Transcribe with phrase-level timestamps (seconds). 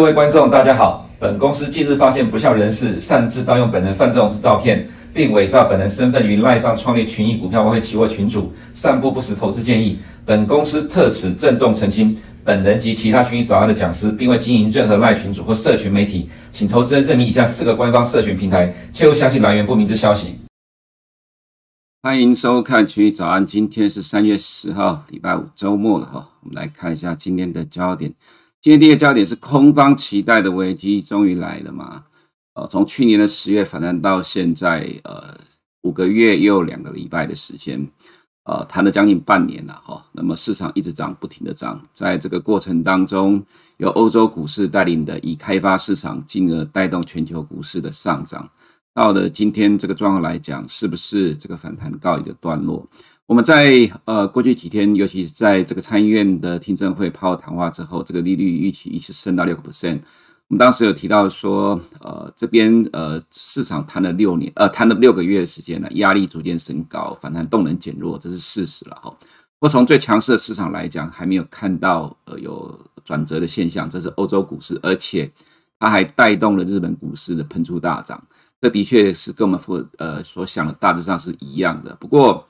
[0.00, 1.06] 各位观众，大家好。
[1.18, 9.98] 本公司近日发现不肖人士擅自盗用本人范仲式照片，并伪造本人身份于赖上创立群益股票外汇期货群组，散布不实投资建议。
[10.24, 20.38] 本公司特此郑重澄清，本人及其他群益早安的讲师，并未经营任何赖群组或社群媒体，请投资人认明以下四个官方社群平台，切勿相信来源不明之消息。
[22.02, 26.26] 欢迎收看群益早安，今天是三月十号，礼拜五，周末了哈。
[26.40, 28.14] 我们来看一下今天的焦点。
[28.62, 32.04] 今天第一个焦点是空方期待的危机终于来了嘛？
[32.52, 35.34] 呃，从去年的十月反弹到现在，呃，
[35.80, 37.88] 五个月又两个礼拜的时间，
[38.44, 40.04] 呃，谈了将近半年了哈。
[40.12, 43.42] 那么市场一直涨，不停的涨，在这个过程当中，
[43.78, 48.46] 由欧洲股市带领的已开发市场，进而带动全球股市的上涨。
[48.92, 52.86] 到了今天这个状况来讲，是不是这个反弹告一个段落？
[53.30, 60.00] 我们在呃过去几天，尤其是在这个参议院的听证会抛谈话之后，这个利率预期一直升到六个 percent。
[60.48, 69.16] 我们当时有提到说，呃，这边呃市场谈了六年，呃谈了六个月的时间了，压力逐渐升高，反弹动能减弱，这是事实了哈。
[69.60, 75.30] 不过从最强势的市场来讲，还没有看到呃有转折的现象，这是欧洲股市，而且
[75.78, 78.20] 它还带动了日本股市的喷出大涨，
[78.60, 81.94] 这的确是跟我们所呃所想的大致上是一样的。
[82.00, 82.44] 不过，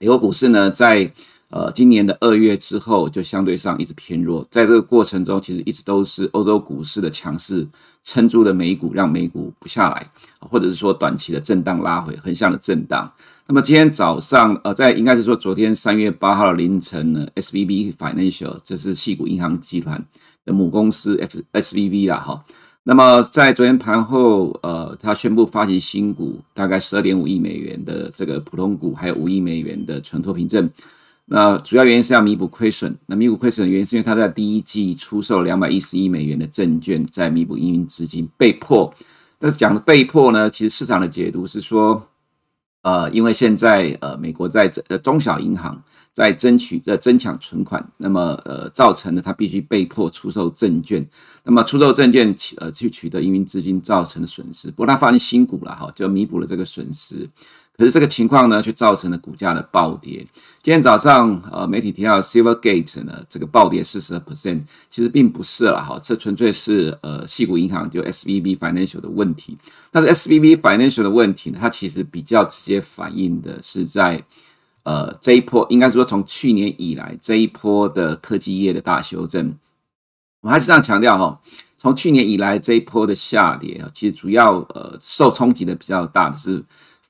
[0.00, 1.12] 美国股市呢，在
[1.50, 4.46] 呃今年的二月之后，就相对上一直偏弱。
[4.48, 7.66] 在这个过程中，其实一直都是欧洲股市的强势
[8.04, 13.12] 撑住了美股，让美股不下来，或者是说短期的震荡拉回，横向的震荡。
[13.48, 20.06] 那么今天早上，呃，在应该是说昨天三月八号凌晨呢，SVB Financial 这是矽谷银行集团
[20.44, 22.44] 的母公司 F SVB 啦，哈。
[22.88, 30.70] 那么在昨天盘后，呃，他宣布发行新股，大概十二点五亿美元的这个普通股，还有五亿美元的存托凭证。
[31.26, 32.96] 那主要原因是要弥补亏损。
[33.04, 38.90] 那弥补亏损的原因是因为他在第一季出售两百一十亿美元的证券，在弥补营运资金，被迫。
[39.38, 42.02] 但是讲的被迫呢，其实市场的解读是说，
[42.80, 45.78] 呃，因为现在呃，美国在呃中小银行。
[46.18, 51.06] 在争取呃争抢存款，那么呃造成了他必须被迫出售证券，
[51.44, 54.68] 那么出售证券呃去取得营运资金造成的损失。
[54.68, 57.30] 不过他发行新股了哈，就弥补了这个损失。
[57.76, 60.26] 可是这个情况呢，却造成了股价的暴跌。
[60.60, 69.56] 今天早上呃媒体提到 Silvergate 呢这个暴跌四十二 percent，其实并不是了哈，这纯粹是呃矽谷银行就 SVB Financial 的问题。
[69.92, 74.20] 但是 SVB Financial 的问题呢，它其实比较直接反映的是在。
[74.88, 79.54] 呃，这一波应该说从去年以来这一波的科技业的大修正，
[80.40, 81.38] 我还是这样强调哈，
[81.76, 86.64] 从去年以来这一波的下跌啊，其实主要呃受冲击的比较大的是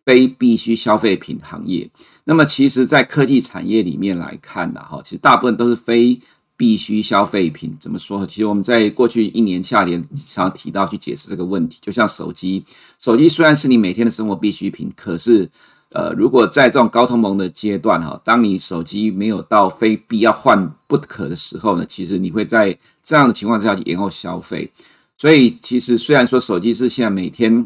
[0.04, 1.88] 非必需消费品行业。
[2.24, 6.20] 那么其实，在科技产业里面来看呢，哈，其实大部分都是非
[6.56, 7.76] 必需消费品。
[7.78, 8.26] 怎么说？
[8.26, 12.64] 其实我们在过去一年下跌常提到去解释这个问题，就像手机，
[12.98, 15.48] 手机虽然是你每天的生活必需品，可是。
[15.90, 24.70] 呃，如果在这种高通膨的阶段哈，当你手机没有到非必要换不可的时候呢，其实你会在这样的情况之下延后消费。
[25.16, 27.64] 所以，其实虽然说手机是现在每天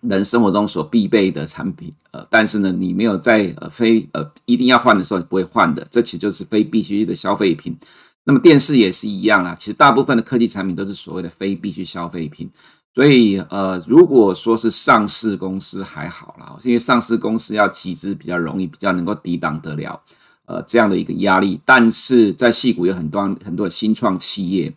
[0.00, 7.76] 人生活中所必备的产品，呃，但是呢，你没有在呃非呃一定要换的时候不会换的，这其实就是非必需的消费品。
[8.24, 12.50] 那么电视也是一样啦，其实大部分的科技产品都是所谓的非必需消费品。
[12.94, 19.98] 所以，呃，如果说是上市公司还好啦，因为上市公司要集资比较容易，比较能够抵挡得了，
[20.44, 21.58] 呃，这样的一个压力。
[21.64, 24.70] 但是在矽谷有很多很多新创企业，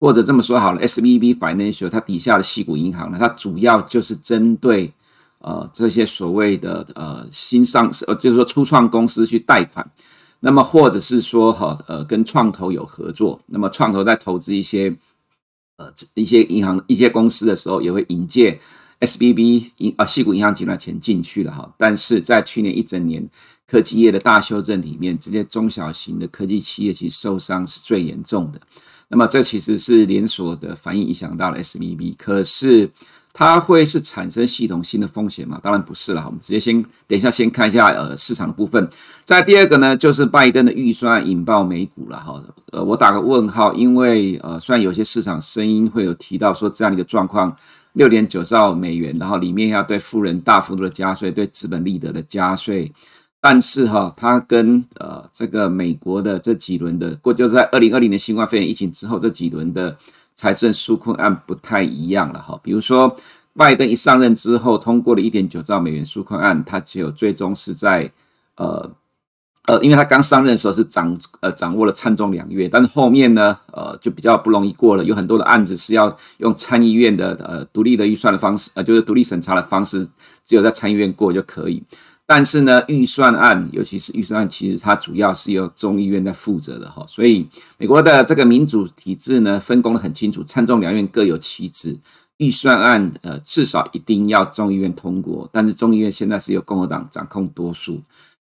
[0.00, 4.90] 或者这么说好了，SVB Financial 它底下的矽谷银行呢，它主要就是针对
[5.40, 9.86] 呃这些所谓的呃新上市，呃就是说初创公司去贷款，
[10.40, 14.96] 那么或者是说哈呃跟创投有合作，那么创投在投资一些。
[15.78, 18.60] 呃，一些银行、一些公司的时候，也会引介
[19.00, 21.74] SBB 银啊，矽谷银行集团钱进去了哈。
[21.78, 23.26] 但是在去年一整年
[23.66, 28.60] 科技业的大修正里面，这些中小型的科技企业其实受伤是最严重的。
[29.08, 32.90] 那么这其实是连锁的反应影响到了 SBB 可是。
[33.38, 35.60] 它会是产生系统性的风险吗？
[35.62, 36.24] 当然不是了。
[36.26, 38.88] 我们直接先等一下，先看一下呃市场的部分。
[39.22, 42.42] 再第二个呢，就是拜登的预算引爆美股了哈。
[42.72, 47.56] 呃，我打个问号，因为呃虽然有些市场声音会有提到说这样的一个状况，
[47.92, 52.92] 六点九兆美元，然后里面要对富人大幅度的加税，对资本利得的加税，
[53.40, 59.96] 但是哈，它跟呃这个美国的这几轮的过，就在二零二零年新冠肺炎疫情之后这几轮的。
[60.38, 63.14] 财政纾困案不太一样了哈，比如说
[63.54, 68.10] 拜登一上任之后通过了一点九兆美元纾困案，它只有最终是在
[68.54, 68.88] 呃
[69.66, 80.08] 呃，因为他刚上任的时候是掌呃掌握了参众两院，但是后面呢，呃，就比较不容易过了，有很多的案子是要用参议院的呃独立的预算的方式，呃，就是独立审查的方式，
[80.46, 81.82] 只有在参议院过就可以。
[82.30, 87.48] 但是呢，预算案，尤其是预算案，其实它主要是由众议院在负责的哈，所以
[87.78, 91.98] 美国的这个民主体制呢，分工得很清楚，参众两院各有其职。
[92.36, 98.00] 预算案呃，至少一定要众议院通过，但是众议院现在是由共和党掌控多数。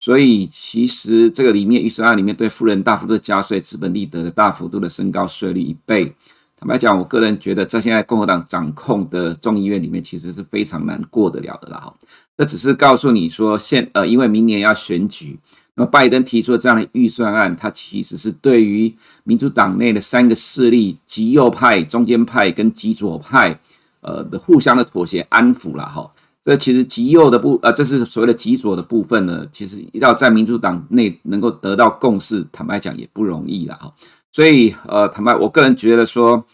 [0.00, 6.12] 所以其实这个里面预算案里面对富人大幅度的加税，资本利得的大幅度的升高税率一倍。
[6.58, 11.78] 坦白讲，我个人觉得在现在共和党掌控的众议院里面，其实是非常难过得了的啦。
[11.78, 11.94] 哈，
[12.36, 15.38] 这只是告诉你说现呃，因为明年要选举，
[15.74, 18.92] 那么拜登提出了这样的预算案，他其实是对于
[19.24, 23.60] 民主党内的三个势力极右派、中间派跟极左派
[24.00, 26.10] 呃的互相的妥协安抚了哈。
[26.42, 33.92] 这其实极右的部，呃，这是所谓的极左的部分呢，其实要在民主党内能够得到共识，坦白讲也不容易了哈。
[34.36, 36.44] 所以，呃，坦白，我个人觉得说，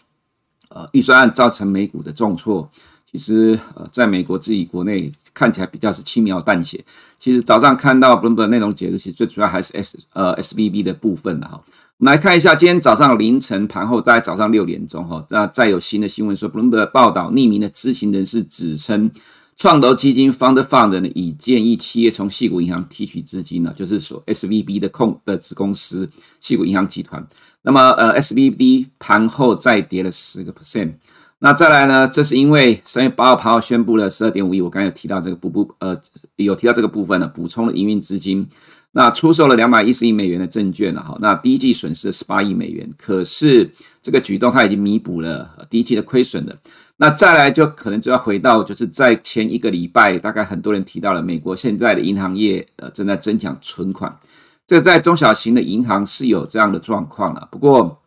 [0.69, 2.71] 呃，预算案造成美股的重挫，
[3.11, 6.81] 其实，呃，在美国自己国内看起来比较是轻描淡写。
[7.19, 11.61] 其实早上看到 Bloomberg 内容解读，其实最主要还是 S 呃 SBB 的部分的哈。
[11.97, 19.11] 我们来看一下今天早上凌晨盘后，大概早上六点钟哈，那再有新的新闻说，Bloomberg 报道匿名的知情人士指称。
[19.55, 26.09] 创投基金 Fund Fund 呢，已建议企业从矽谷银行提取资金呢，就是说 SVB 的控的子公司
[26.41, 27.23] 矽谷银行集团。
[27.63, 30.93] 那么呃，SVB 盘后再跌了十个 percent。
[31.39, 35.99] 那再来呢，这是因为三月八号盘后宣布了十二点五亿，我刚才有提到这个补补呃
[36.37, 38.47] 有提到这个部分呢，补充了营运资金。
[38.95, 43.67] 那出售了两百一十亿美元的证券了哈，那第一季损失了十八亿美元，可是
[44.03, 46.55] 这个举动它已经弥补了第一季的亏损的。
[46.97, 54.15] 那再来就可能就要回到，就是在前一个礼拜，大概很多人提到了美国现在的银行业呃正在增强存款，
[54.65, 57.47] 这在中小型的银行是有这样的状况了。
[57.51, 58.01] 不过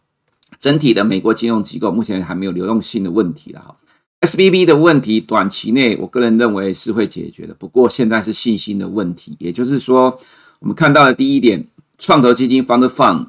[0.59, 3.77] 整体的美国金融机构目前还没有流动性的问题了哈。
[4.21, 10.19] SBB 的问题短期内我个人认为是会解决的，不过现在是信心的问题，也就是说
[10.59, 11.67] 我们看到的第一点，
[11.99, 13.27] 创投基金 Fund Fund。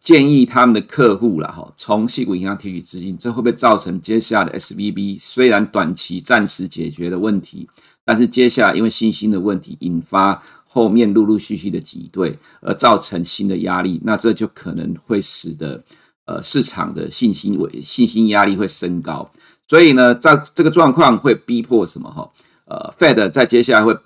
[0.00, 7.66] 建议他们的客户了哈，从矽谷银行提取资金，这会不会造成接下来的 SVB 虽然短期暂时解决的问题，
[8.04, 15.82] 但是接下来因为信心的问题引发后面陆陆续续的挤兑，而造成新的压力，那这就可能会使得
[16.26, 19.28] 呃市场的信心为信心压力会升高，
[19.66, 22.30] 所以呢，在这个状况会逼迫什么哈？
[22.66, 23.96] 呃，Fed 在接下来会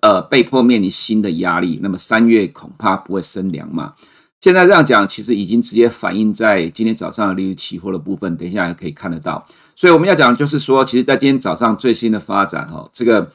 [0.00, 3.92] 呃被迫面临新的压力，那么三月恐怕不会升两码。
[4.40, 9.44] 现在这样讲，其实已经直接反映在今天早上利率期货的部分，等一下也可以看得到。
[9.76, 13.30] 所以我们要讲，就是说，其实，在今天早上最新的发展，哈，这个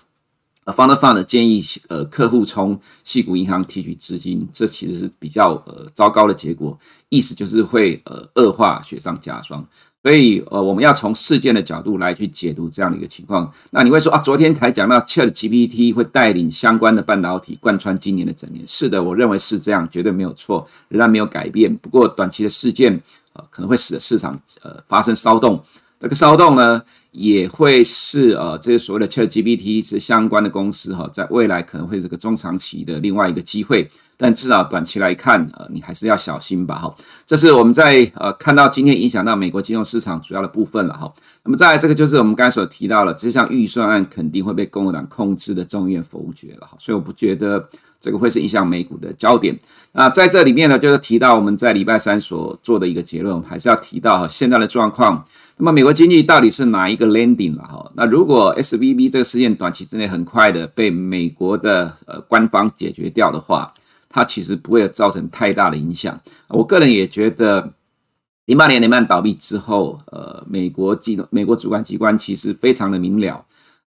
[0.68, 6.78] 呃，Fund Fund 建议呃客户从矽谷银行提取资金，这其实是比较呃糟糕的结果，
[7.08, 9.66] 意思就是会呃恶化雪上加霜。
[10.04, 13.52] 所以，呃，我们要从事件的角度来去解读这样的一个情况。
[13.72, 18.66] 那你会说啊，昨天才讲到 ChatGPT 会带领相关的半导体贯穿今年的整年。
[18.68, 21.74] 是的，我认为是这样，绝对没有错，仍然没有改变。
[21.78, 23.02] 不过，短期的事件，
[23.34, 25.62] 呃，可能会使得市场呃发生骚动。
[26.00, 33.90] 这个骚动呢，也会是呃这些所谓的 ChatGPT 是相关的公司哈，在未来可能会是个中长期的另外一个机会。
[34.20, 36.96] 但至少短期来看，呃，你还是要小心吧，哈。
[37.28, 41.14] 这是我们在呃看到今天影响到美国金融市场主要的部分了，哈。
[41.44, 46.76] 那么再来这个就是我们刚才所提到了，这项预算案肯定会被共和党控制的众议院否决了，哈。
[46.80, 47.64] 所以我不觉得
[48.02, 49.56] 这个会是影响美股的焦点。
[49.92, 55.24] 那在这里面呢，就是提到我们在礼拜三所做的一个结论，我们还是要提到哈现在的状况。
[55.60, 57.92] 那么美国经济到底是哪一个 landing 了，哈？
[57.96, 63.74] 那如果 SVB 这个事件短期之内很快的被美国的呃官方解决掉的话，
[64.08, 66.20] 它其实不会造成太大的影响。
[66.48, 67.74] 我个人也觉得，
[68.46, 73.44] 零八年雷曼倒闭之后，呃，美国金融美国主管机关其实非常的明了，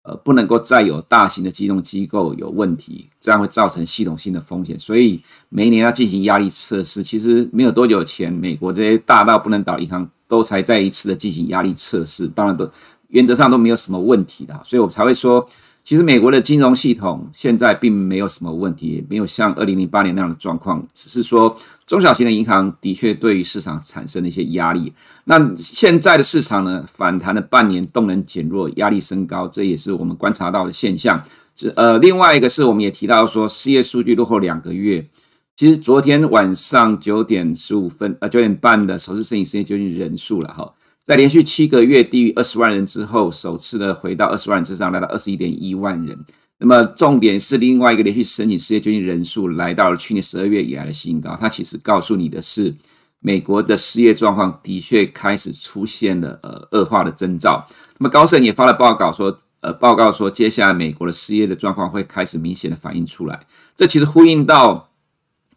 [0.04, 4.78] 呃，不能够再有大型的金融机构有问题，这样会造成系统性的风险。
[4.78, 7.02] 所以每一年要进行压力测试。
[7.02, 12.70] 其实没有多久前，美国这些大到不能倒的银行都才再一次的进行压力测试，当然都
[13.08, 14.60] 原则上都没有什么问题的。
[14.64, 15.48] 所以我才会说。
[15.84, 21.56] 其实美国的金融系统现在并没有什么问题，也没有像二零零八年那样的状况，只是说
[21.86, 24.92] 中小型的银行的确对于市场产生了一些压力。
[25.24, 31.22] 那现在的市场呢，反弹了半年，动能减弱，压力升高，这也是我们观察到的现象。
[31.56, 35.02] 这呃，另外一个是我们也提到说，失业数据落后两个月。
[35.58, 40.72] 其实昨天晚上九点十五分，呃九点半的首次申请失业救济人数了哈。
[41.02, 46.16] 在连续七个月低于二十万人之后，首次的回到二十万人之上，来到二十一点一万人。
[46.58, 52.72] 那么重点是另外一个连续申请失业救济人数来到了去年十二月以来的新高，它其实告诉你的是，
[53.18, 57.66] 美国的失业状况的确开始出现了呃恶化的征兆。
[57.98, 64.87] 那么高盛也发了报告说，呃报告说接下来美国的失业的状况会开始明显的反映出来，这其实呼应到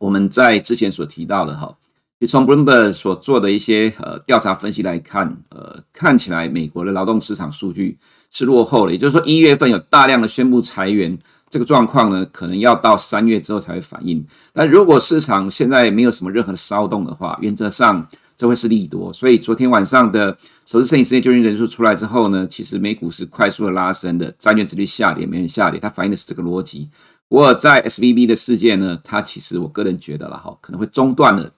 [0.01, 1.73] 我们在之前所提到的哈。
[2.19, 7.97] 就从 Bloomberg 所做的一些呃调查分析来看，呃，看起来美国的劳动市场数据
[8.29, 11.17] 是落后的，也就是说一月份有大量的宣布裁员，
[11.49, 14.23] 这个状况呢，可能要到三月之后才会反映。
[14.53, 19.11] 但如果市场现在没有什么任何的骚动的话，原则上这会是利多。
[19.11, 26.87] 所以昨天晚上的首次申请失业救济人数出来之后呢，其实美股是快速的拉升的，债券殖利率下跌，美元下跌，它反映的是这个逻辑。
[27.31, 31.49] 不过在 SVB 的事件呢，它其实我个人觉得了哈，可能会中断了。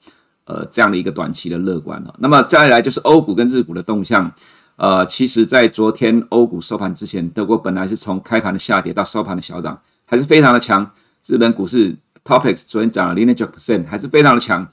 [0.46, 2.14] 呃，这样的一个短期的乐观了。
[2.20, 4.32] 那么再来就是欧股跟日股的动向。
[4.76, 10.88] 呃，其实，在昨天欧股收盘之前，德国本来是从开盘的下跌到收盘的小涨，还是非常的强。
[11.26, 14.70] 日本股市 Topix 昨天涨了零点九 percent，还是非常的强。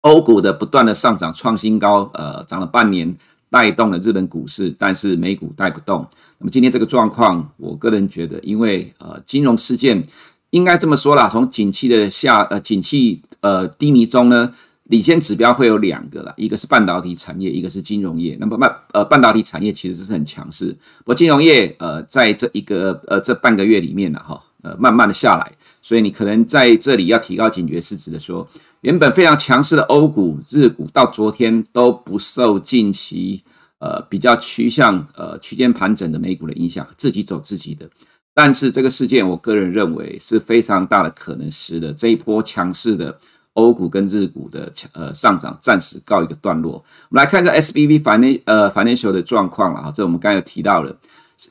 [0.00, 3.14] 欧股的不断的上涨创新高，呃，涨了半年，
[3.54, 6.04] 带动了日本股市，但是美股带不动。
[6.38, 10.04] 那么今天这个状况，我个人觉得，因为呃，金融事件
[10.50, 14.52] 应该这么说啦，从景气的下呃景气呃低迷中呢。
[14.88, 18.36] 领先指标会有两个啦，一个是半导体产业，一个是金融业。
[18.38, 28.46] 那么半呃半导体产业其实是很强势，不过金融业呃在这一个呃这半个月里面呢哈呃慢慢的下来，所以你可能在这里要提高警觉，是指的说
[28.84, 33.42] 原本非常强势的欧股、日股到昨天都不受近期
[33.78, 37.88] 呃比较趋向呃区间盘整的美股的影响，自己走自己的。
[38.34, 43.18] 但是这个事件，我个人认为是非常大的可能是的，这一波强势的。
[43.54, 46.72] 欧股跟日股的呃上涨暂时告一个段落。
[46.72, 50.92] 我们来看一下 S B B 反内呃 Financial 的状况了哈，这我们刚才有提到了，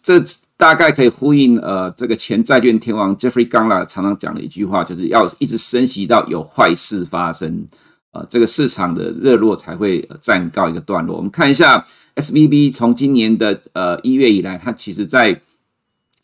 [0.04, 0.20] 这
[0.57, 7.67] 大概可以呼应呃这个前债券天王 Jeffrey gunla 常常讲的一句话，就是要一直升息到有坏事发生，
[8.12, 11.17] 呃这个市场的热络才会暂告一个段落。
[11.17, 15.41] 我们看一下 S B B 从今年的呃一月以来，它其实在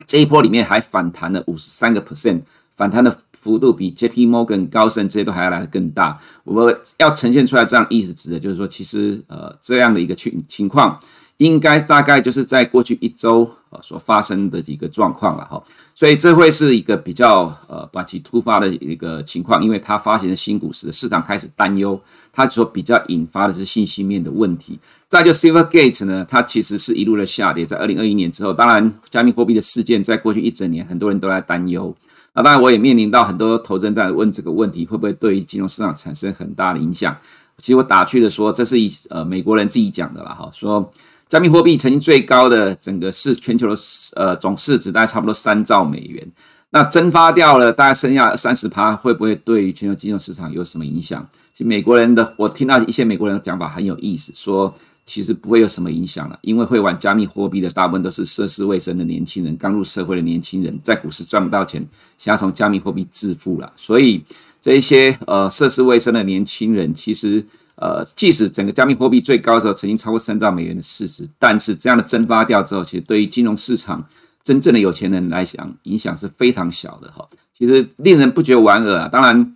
[0.07, 2.41] 这一波里面还反弹了五十三个 percent，
[2.75, 3.17] 反弹的。
[3.41, 4.27] 幅度比 J.P.
[4.27, 6.19] Morgan、高盛这些都还要来得更大。
[6.43, 10.99] 我们要呈现出来这样意思，指的就是说，其实呃这样的一个情情况，
[11.39, 15.61] 应该大概就是在过去一周呃所发生的一个状况了哈。
[15.95, 21.99] 所以这会是一个比较呃短期突发的一个情况，因为它发行的新股时，市场开始担忧，
[22.31, 24.79] 它所比较引发的是信息面的问题。
[25.09, 31.93] 再就 Silvergate 呢，它其实是一路的下跌，在二零二一年之后，当然加密货币的事件在过去一整年，很多人都在担忧。
[32.33, 37.15] 那当然，我也面临到很多投资人在问这个问题，会不会对于金融市场产生很大的影响？
[37.57, 40.89] 其实我打趣的说，这是以呃美国人自己讲的啦哈，说
[41.29, 43.81] 加密货币曾经最高的整个市全球的
[44.15, 46.27] 呃总市值大概差不多三兆美元，
[46.71, 51.25] 那蒸发掉了大概剩下三十趴，会不会对于全球金融市场有什么影响？
[51.53, 54.75] 其实美国人的我听到一些美国人的讲法很有意思，说。
[55.05, 61.83] 其实不会有什么影响了，因为会玩加密货币的大部分都是涉世未深的年轻人，刚入社会的年轻人，在股市赚不到钱，
[62.19, 63.73] 想要从加密货币致富了。
[63.75, 64.23] 所以
[64.61, 67.43] 这一些呃涉世未深的年轻人，其实
[67.79, 74.05] 呃即使整个加密货币最高的时候曾经超过三兆美元的市值，但是这样的蒸发掉之后，其实对于金融市场
[74.43, 77.27] 真正的有钱人来讲，影响是非常小的哈。
[77.57, 79.07] 其实令人不觉得莞尔啊。
[79.07, 79.55] 当然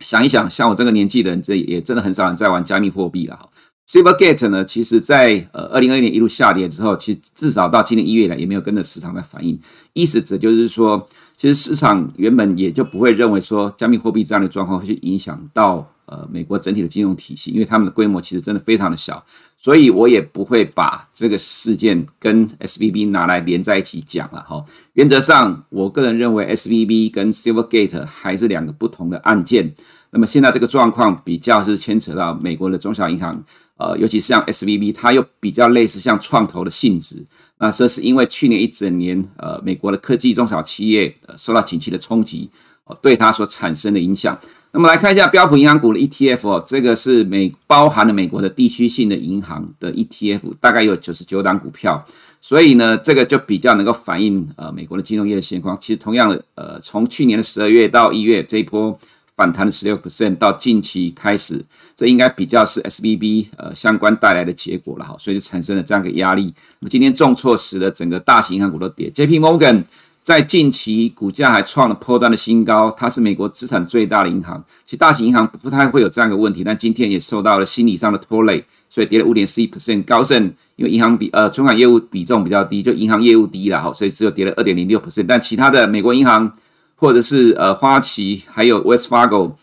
[0.00, 3.48] 想一想，像我这个年纪的人，这也真的很少人在玩加密货币了哈。
[3.88, 9.58] Silvergate 呢，其实在呃二零二一年一路下跌之后，其实至少到今年一月来也没有跟着市场在反应。
[9.92, 19.24] 意思指就是说，其实市场原本也就不会认为说加密货币这样的状况会去影响到呃美国整体的金融体系，因为他们的规模其实真的非常的小，
[19.56, 24.62] 所以我也不会把这个事件跟 SVB 拿来连在一起讲了哈。
[24.92, 29.74] 原则上，我个人认为 SVB 跟 Silvergate 还是两个不同的案件。
[30.10, 33.42] 那么现在这个状况比较是牵扯到美国的中小银行。
[33.78, 37.24] 呃，尤其是像 SVB，它又比较类似像创投的性质。
[37.58, 42.48] 那这是因为去年一整年，呃，美国的科技中小企业受到景气的冲击，
[42.84, 44.38] 呃，对它所产生的影响。
[44.72, 52.04] 那么来看一下标普银行股的 ETF 哦，这个是美包含了美国的地区性的银行的 ETF，大概有九十九档股票。
[52.40, 55.78] 所以呢，这个就比较能够反映呃美国的金融业的现况。
[55.80, 58.98] 其实同样的，呃，从去年的十二月到一月这一波。
[59.34, 61.64] 反弹的十六 percent 到近期开始，
[61.96, 66.52] 这应该比较是 SBB 呃相关带来的结果了哈，所以就产生了这样一个压力。
[66.80, 69.84] 那么今天重挫使得整个大型银行股都跌，JP Morgan
[70.22, 74.62] 在近期股价还创了波段的新高，它是美国资产最大的银行。
[74.84, 80.04] 其实大型银行不太会有这样的问题，但今天也受到了心理上的拖累，所以跌了五点四一 percent。
[80.04, 80.44] 高盛
[80.76, 85.24] 因为银行比呃存款业务比重比较低，就银行业务低了哈，所以只有跌了二点零六 percent。
[85.26, 86.52] 但其他的美国银行
[86.94, 89.54] 或者是呃花旗还有 West Fargo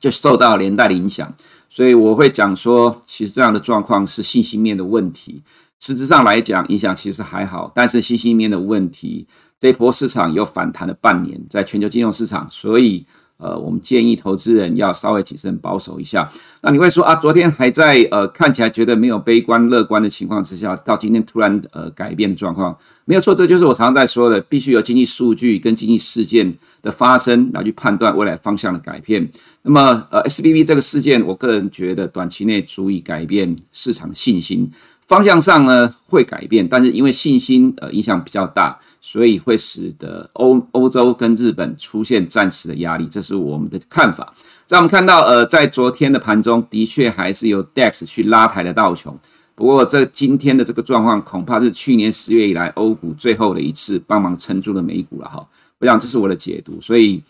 [0.00, 1.32] 就受到连带的影响，
[1.70, 5.42] 所以我会讲说，其实这样的状况是信心面的问题。
[5.80, 9.26] 实质上来讲，影响其实还好，但是信心面的问题。
[9.58, 13.06] 这一波市场又反弹了半年，在全球金融市场，所以
[13.38, 16.28] 呃，我们建议投资人要稍微谨慎保守一下。
[16.60, 29.26] 那你会说啊，昨天还在呃看起来觉得没有悲观乐观的情况之下，到今天突然呃改变的状况，没有错，这就是我常常在说的，必须有经济数据跟经济事件的发生来去判断未来方向的改变。
[29.62, 34.70] 那么呃，S B B 这个事件，我个人觉得短期内足以改变市场信心。
[35.06, 44.34] 方向上呢会改变，但是因为信心呃影响比较大，所以会使得欧欧洲跟日本出现暂时的压力，这是我们的看法。
[44.66, 49.16] 在我们看到呃在昨天的盘中的确还是由 DAX 去拉抬的道琼，
[49.54, 55.46] 不过这今天的这个状况恐怕是去年十月以来欧股最后的一次帮忙撑住了美股了哈。
[55.78, 57.22] 我想这是我的解读，所以。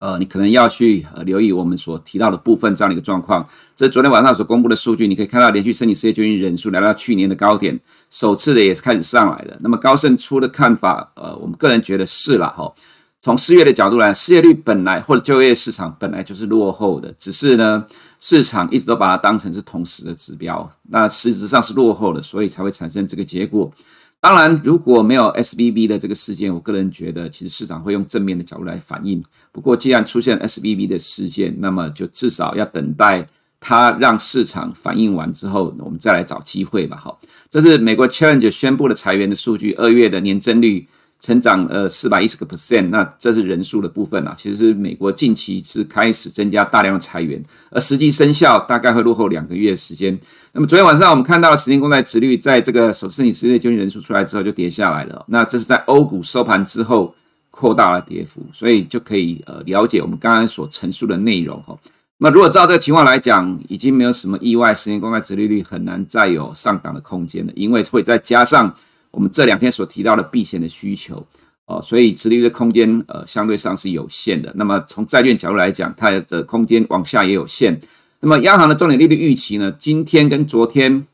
[0.00, 3.46] 呃，你可能要去留意我们所提到的部分这样的一个状况。
[3.76, 7.78] 这是昨天晚上所公布的数据，你可以看到连续申请失业救济人数来到去年的高点，
[8.10, 9.56] 首次的也是开始上来了。
[9.60, 12.72] 那么高盛出的看法，呃，我们个人觉得是了哈。
[13.20, 17.84] 从失业的角度来，失业率本来或者就业市场本来就是落后的，只是呢
[18.20, 23.70] 市场一直都把它当成是同时的指标，那实质上是落后的，所以才会产生这个结果。
[24.20, 29.24] 当然，如果没有 SBB 的这个事件，我个人觉得其实市场会用正面的角度来反应。
[29.50, 33.26] 不过，既然出现 SBB 的事件，那么就至少要等待
[33.58, 36.98] 它让市场反应完之后，我们再来找机会吧。
[36.98, 40.86] 好，这是美国 Challenger 宣布的裁员的数据，二月的年增率。
[41.20, 44.34] 成长呃四百一十个 percent，那这是人数的部分啊。
[44.38, 50.18] 其实是美国近期是开始增加大量的裁员，而实际生效大概会落后两个月时间。
[50.52, 55.22] 那么昨天晚上我们看到了十年公债殖率在这个首次申请失业救济人数出来之后就跌下来了。
[55.28, 57.14] 那这是在欧股收盘之后
[57.50, 61.78] 扩大了跌幅，所以就可以呃了解我们刚刚所陈述的内容哈。
[62.16, 68.74] 那如果照这个情况来讲，已经没有什么意外，十年公债殖利率很难再有上档的空间了，因为会再加上。
[69.10, 71.26] 我们这两天所提到的避险的需求，
[71.66, 74.52] 哦，所以殖利率的空间呃相对上是有限的。
[74.56, 77.80] 那么从债券角度来讲，它的空间往下也有限。
[78.20, 81.06] 那么央行的重点利率预期呢，今天跟昨天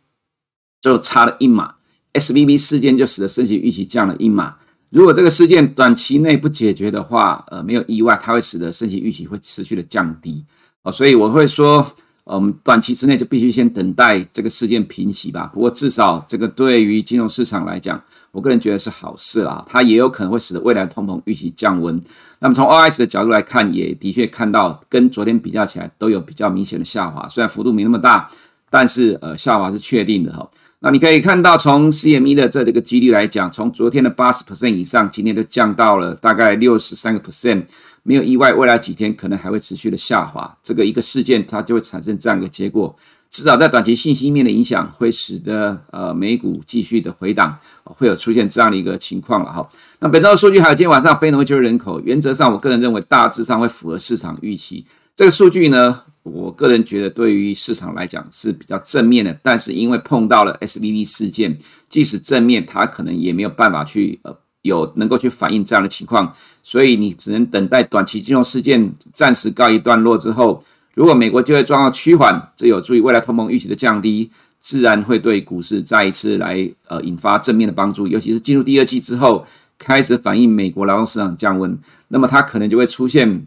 [0.80, 1.74] 就差了一码。
[2.12, 4.56] SVB 事件就使得升息预期降了一码。
[4.90, 10.44] 如果这个事件短期内不解决的话，呃，没有意外，它会使得升息预期会持续的降低。
[10.82, 11.94] 哦，所以我会说。
[12.26, 15.48] 我们短期之内就必须先等待这个事件平息吧。
[15.54, 19.64] 不过至少这个对于金融市场来讲，我个人觉得是好事啦。
[19.68, 22.02] 它也有可能会使得未来通膨预期降温。
[22.40, 28.28] 那么从 OIS 的角度来看，也的确看到跟昨天比较起来都有比较明显的下滑，虽然幅度没那么大，
[28.68, 30.50] 但是呃下滑是确定的哈。
[30.80, 37.62] 那你可以看到从 CME 的这个几率来讲，从昨天的八十 percent 以上，今天都降到了大概六十三个 percent。
[38.06, 40.56] 没有意外，未来几天可能还会持续的下滑。
[40.62, 42.94] 这个一个事件，它就会产生这样一个结果。
[43.28, 49.68] 至少在短期信息面的影响，会使得呃美股继续的回档，会有出现这样的一个情况了哈。
[49.98, 54.86] 那本周的数据还有今天晚上非农就业人口，原则上我个人认为大致上会符合市场预期。
[55.16, 59.36] 这个数据呢，我个人觉得对于市场来讲是比较正面的。
[59.42, 61.58] 但是因为碰到了 SVB 事件，
[61.90, 64.34] 即使正面，它可能也没有办法去呃。
[64.66, 66.30] 有能够去反映这样的情况，
[66.62, 70.62] 所以你只能等待短期金融事件暂时告一段落之后，
[70.94, 78.06] 如果美国就业状况趋缓，这有助于未来通膨预期的降低，自然会对股市再一次来呃引发正面的帮助。
[78.06, 79.46] 尤其是进入第二季之后，
[79.78, 83.46] 开始反映美国劳动市场降温，那么它可能就会出现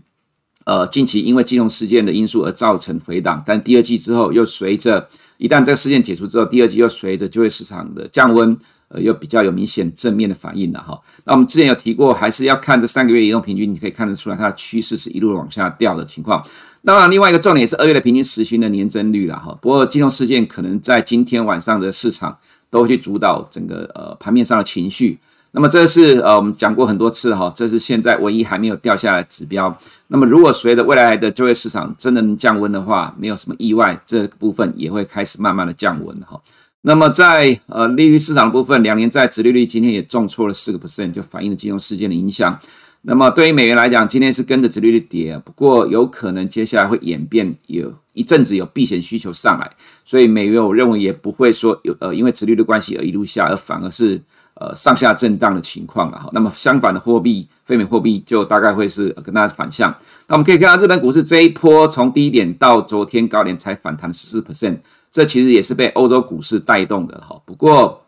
[0.65, 8.57] 呃近期因为金融事件的因素而造成回档，但第二季之后又随着一旦这个事件解除之后，第二季又随着就业市场的降温。
[8.89, 10.99] 呃，有比较有明显正面的反应的哈。
[11.23, 16.43] 那我们之前有提过，还是要看这三个月移动平均，你可以看得出来它的趋势是一路往下掉的情况。
[16.83, 19.55] 当然，另外一个重点也是二月的平均时薪的年增率了哈。
[19.61, 22.35] 不过金融事件可能在今天晚上的市场
[22.69, 25.19] 都会去主导整个呃盘面上的情绪。
[25.51, 29.75] 那么这是呃我们讲过很多次哈，这是现在唯一还没有掉下来指标。
[30.07, 36.39] 那么如果随着未来的就业市场真的能降温的话，没有什么意外，这部分也会开始慢慢的降温哈。
[36.81, 42.57] 那么在呃利率市场的部分，两年债殖利率今天也重挫了四个 percent，就反映了金融事件的影响。
[43.01, 49.71] 那么对于美元来讲，今天是跟着殖利率跌，不过有可能接下来会演变，有一阵子有避险需求上来，
[50.03, 54.21] 所以美元我认为也不会说有呃因为殖利率的关系而一路下，而反而是
[54.55, 56.29] 呃上下震荡的情况了哈。
[56.33, 59.89] 那么相反的货币，非美货币就大概会是跟大家反向。
[60.27, 64.77] 那我们可以看到日本股市这一波从低点到昨天高点才反弹十四 percent，
[65.11, 67.39] 这其实也是被欧洲股市带动的哈。
[67.45, 68.01] 不过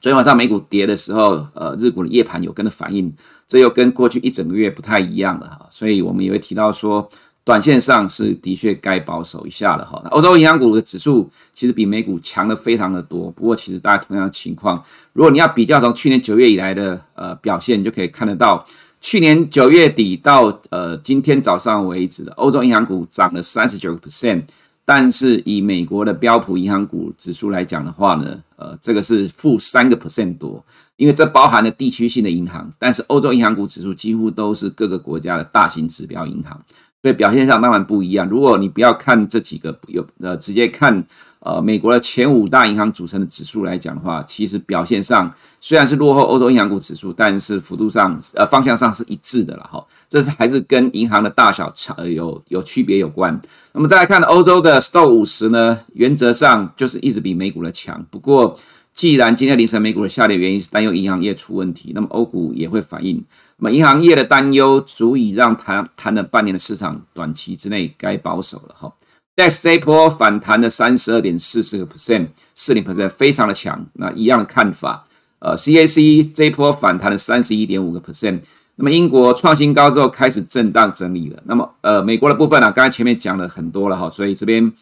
[0.00, 3.12] 昨天晚上美股跌的时候，呃，日股的夜盘有跟着反应，
[3.46, 5.66] 这又跟过去一整个月不太一样了哈。
[5.70, 7.08] 所以我们也会提到说。
[7.42, 10.00] 短线上是的确该保守一下了哈。
[10.10, 14.80] 欧洲银行股的指数其实比美股强的非常的多，不过其实大家同样的情况，
[15.14, 18.64] 如果你要比较从去年九月以来的呃表现，你就可以看得到，
[19.00, 24.42] 去年九月底到呃今天早上为止的欧洲银行股涨了三十九个 percent，
[24.84, 30.64] 但是以美国的标普银行股指数来讲的话呢，呃这个是负三个 percent 多，
[30.96, 36.60] 因为这包含了地区性的银行，但是欧洲银行股指数几乎都是各个国家的大型指标银行。
[37.02, 38.28] 所以表现上当然不一样。
[38.28, 41.04] 如果你不要看这几个有呃，直接看
[41.38, 49.82] 呃美国的前五大银行组成的指数来讲的话，其实表现上虽然是落后欧洲银行股指数，但是幅度上呃方向上是一致的了哈。
[50.08, 53.40] 这是还是跟银行的大小差有有区别有关。
[53.72, 58.04] 那么再来看欧洲的 Sto 五十呢，原则上就是一直比美股的强。
[58.10, 58.58] 不过
[58.92, 63.24] 既然今天凌晨美股的下跌原因是担忧银行业出问题，那么欧股也会反应。
[63.60, 68.92] 那么银行业的担忧足以让谈谈了半年的市场短期之内该保守了哈。
[69.36, 73.86] DAX 这一波反弹了三十二点四四个 percent，四零 percent 非常的强。
[73.92, 75.06] 那一样的看法，
[75.38, 78.40] 呃，CAC 这一波反弹了三十一点五个 percent。
[78.76, 81.42] 那么英国创新高之后开始震荡整理了。
[81.44, 84.72] 那么呃，美国的部分呢、啊，刚才前面讲了很多了哈，所以这边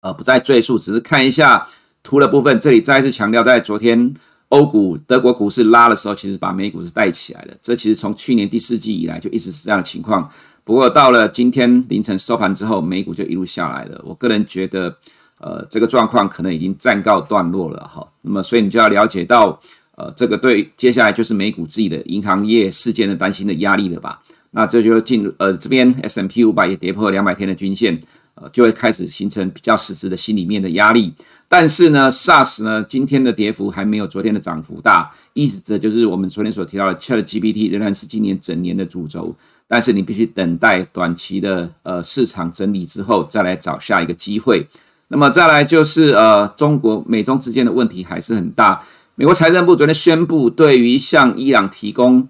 [0.00, 1.68] 呃不再赘述，只是看一下。
[2.04, 4.14] 图的部分，这里再次强调，在昨天
[4.48, 7.56] 欧股、德国股市拉的时候，其实把美股是带起来的。
[7.62, 10.30] 这其实从去年第四季以来就一直是这样的情况。
[10.64, 14.00] 不过到了今天凌晨收盘之后，美股就一路下来了。
[14.04, 14.94] 我个人觉得，
[15.38, 18.06] 呃，这个状况可能已经暂告段落了哈。
[18.22, 19.58] 那么，所以你就要了解到，
[19.96, 24.20] 呃，这个对接下来就是美股自己的银行业事件的担心的压力了吧？
[24.50, 28.00] 那这就进入呃这边 S M P 五百也跌破两百天的均线，
[28.40, 31.12] 呃，就会开始形成比较实质的心里面的压力。
[31.48, 39.34] 但是呢，SaaS 呢，今天的跌幅还没有昨天的涨幅大，意思着就是我们昨天所提到的 ChatGPT 仍然是今年整年的主轴，
[39.66, 44.66] 但是你必须等待短期的呃市场整理之后再来找下一个机会。
[45.08, 48.82] 那么再来就是呃中国美中之间的问题还是很大。
[49.14, 52.28] 美国财政部昨天宣布，对于向伊朗提供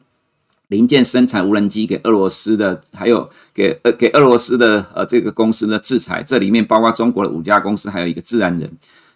[0.69, 8.71] 零件生产无人机给俄罗斯的，还有给呃给俄罗斯的呃这个公司的制裁，这里面包括中国的五家公司，还有一个自然人。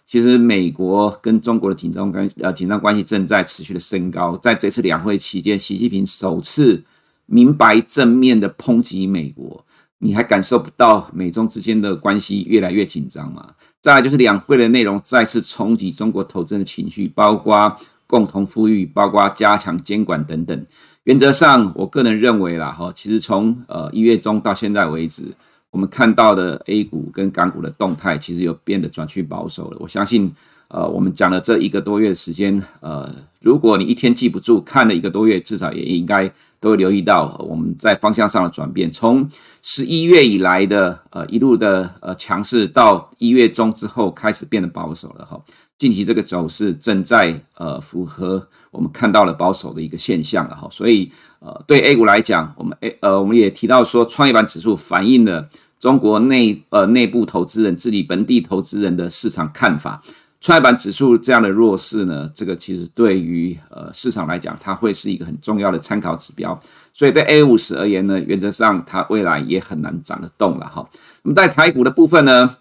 [0.05, 6.83] 其实美国跟中国的紧张关呃紧张关系正在持续的升高，在这次两会期间，习近平首次
[7.25, 9.65] 明白正面的抨击美国，
[9.99, 13.47] 你还感受不到美中之间的关系越来越紧张吗？
[13.81, 17.75] 再来就是两会的内容再次冲击中国投资人的情绪，包括
[18.07, 20.65] 共同富裕，包括加强监管等等。
[21.03, 25.23] 原则上，我个人认为啦，哈，其实从呃一月中到现在为止。
[25.69, 29.77] 我们看到的 A 股跟港股的动态，其实有变得转趋保守了。
[29.79, 30.31] 我相信，
[30.67, 33.11] 呃，我们讲了这一个多月的时间，呃，
[33.41, 38.91] 如果你一天记不住，看了一个多月，至少也应该都会留意到我们在方向上的转变。
[38.91, 39.27] 从
[39.63, 45.41] 十一月以来的呃一路的呃强势，到一月中之后开始变得保守了哈。
[45.77, 50.67] 近期这个走势正在呃符合我们看到了保守的一个现象了哈。
[50.71, 55.49] 所以呃对 A 股来讲，我们 A 呃我们也提到说，创业板指数反映了。
[55.79, 60.01] 中国内呃内部投资人、自己本地投资人的市场看法，
[60.39, 66.57] 创业板指数这样的弱势呢，这个其实对于呃市场来讲，它会是一个很重要的参考指标。
[66.93, 70.87] 所以对 A 五十而言呢，原则上它未来也很难涨得动了哈。
[71.23, 72.55] 那么在台股的部分呢，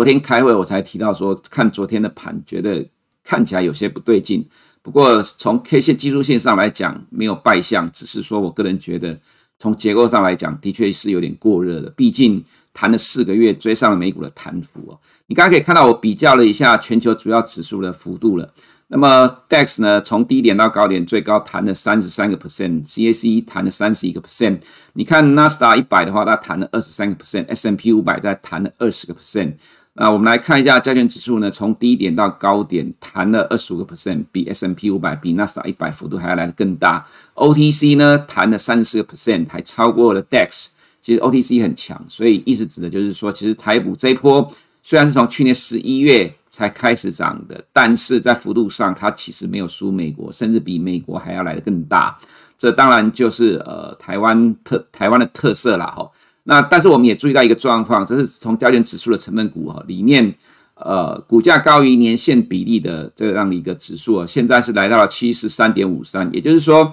[0.00, 2.82] 昨天开会我才提到说，看昨天的盘，觉得
[3.22, 4.42] 看起来有些不对劲。
[4.80, 9.14] 不过从 K 线技术线上来讲，没有败相，只是说我个人觉得。
[9.58, 11.90] 从结构上来讲，的确是有点过热的。
[11.90, 14.98] 毕竟谈了四个月，追上了美股的弹幅哦。
[15.26, 18.50] 你刚刚可以看到，我比较了一下全球主要指数的幅度了。
[18.88, 24.60] 那么 DAX 呢，从低点到高点最高弹了三十三个 percent，CAC 弹了三十一个 percent。
[24.94, 29.52] 你看纳斯达一百的话，它弹了二十三个 percent，S&P 五百再弹了二十个 percent。
[29.94, 37.04] 那我们来看一下加权指数呢，从低点到高点弹了二十五个 percent，比 S M P 五百、比纳斯达一百幅度还要来得更大。
[37.34, 40.68] OTC 呢，弹了三十四个 percent，还超过了 DAX。
[41.02, 44.48] 其实 OTC 很强，所以意思指的就是说，其实台股这一波
[44.82, 52.16] 虽然是从去年十一月才开始涨的，但是在幅度上它其实没有输美国，甚至比美国还要来得更大。
[52.56, 56.08] 这当然就是呃台湾特台湾的特色啦，哈。
[56.44, 60.34] 那但是我们也注意到一个状况，这是从加权指数的成分股哈里面，
[60.74, 66.92] 呃股价高于年线比例的这样的一个指数啊，现在是来到了七十三点五三，也就是说，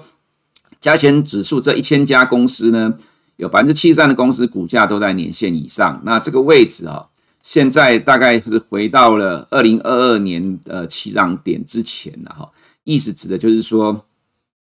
[0.81, 2.93] 加权指数这一千家公司呢，
[3.37, 6.01] 有百分之七十三的公司股价都在年线以上。
[6.03, 7.07] 那这个位置啊，
[7.41, 12.49] 现在大概是回到了二零二二年的起涨点之前了哈。
[12.83, 14.05] 意思指的就是说，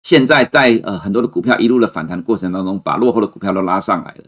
[0.02, 4.24] 现在在呃很多的股票一路的反弹过程当中，把落后的股票都拉上来了。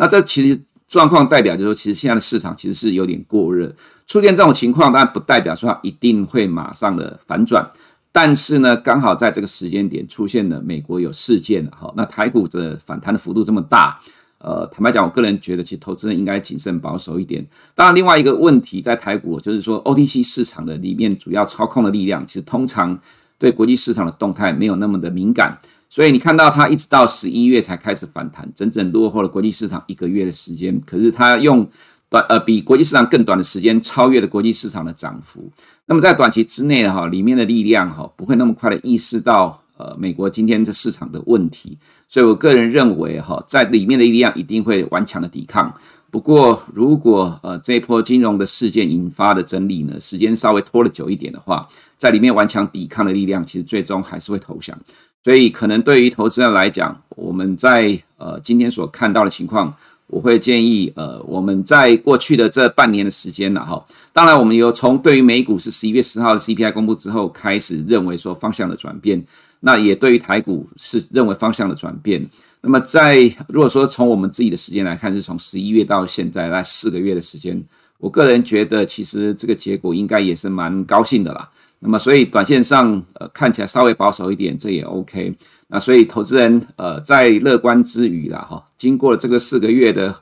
[0.00, 0.58] 那这其实
[0.88, 3.70] 状况代表就是说，其实现在的市场其实是有点过热。
[4.06, 7.70] 出现这种情况，当然不代表说它一定会马上的反转。
[8.10, 14.00] 但是呢，刚好在这个时间点出现了美国有事件了哈，那台股的反弹的幅度这么大，
[14.38, 17.46] 呃，坦白讲，我个人觉得其实投资人应该谨慎保守一点。
[17.74, 22.98] 当然，另外一个问题在台股就是说，OTC 市场的里面主要操控的力量，其实通常
[23.38, 25.56] 对国际市场的动态没有那么的敏感，
[25.90, 31.68] 所以你看到它一直到十一月才开始反弹，整整落后了国际市场一个月的时间，可是它用。
[32.12, 35.48] 短呃，比国际市场更短的时间超越了国际市场的涨幅。
[35.86, 41.78] 那么在短期之内哈，里面的力量哈不会那么快的意识到呃美国今天的市场的问题。
[42.08, 45.72] 所以我个人认为哈，在里面的力量一定会顽强的抵抗。
[46.10, 54.76] 不过如果呃这一波金融的事件引发的整理呢，时间稍微拖了久一点的话，在里面顽强抵抗的力量其实最终还是会投降。
[55.24, 59.74] 所以可能对于投资人来讲，我们在呃今天所看到的情况。
[60.12, 63.80] 我会建议，呃，我们在过去的这半年的时间了哈，
[64.12, 69.24] 当然我们有从对于美股是十一月十号的 CPI 公布之后开始认为说方向的转变，
[69.60, 72.28] 那也对于台股是认为方向的转变。
[72.60, 77.62] 那么在如果说从我们自己的时间来看，是从十一月到现在那四个月的时间，
[77.98, 81.48] 我个人觉得其实这个结果应该也是蛮高兴的啦。
[81.82, 85.34] 那么所以短线上，呃，看起来稍微保守一点，这也 OK。
[85.68, 90.14] 那所以投资人呃在乐观之余啦哈，经过了这个四个月的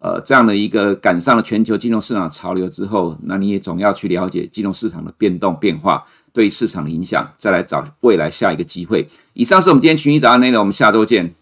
[0.00, 9.08] 呃这样的一个赶上了全球金融市场潮流之后，那你也总要去了解金融市场的变动变化对市场的影响，再来找未来下一个机会。
[9.32, 11.32] 以上是我们今天群益早安内容，我们下周见。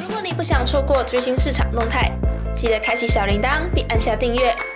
[0.00, 2.10] 如果你不想错过最新市场动态，
[2.54, 4.75] 记得开启小铃铛并按下订阅。